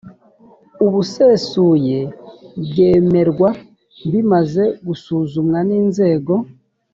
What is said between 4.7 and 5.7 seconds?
gusuzumwa